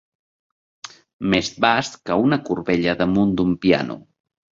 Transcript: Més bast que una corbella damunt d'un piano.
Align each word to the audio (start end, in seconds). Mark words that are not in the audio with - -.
Més 1.33 1.51
bast 1.65 1.99
que 2.09 2.17
una 2.29 2.39
corbella 2.47 2.97
damunt 3.03 3.35
d'un 3.41 3.53
piano. 3.67 3.99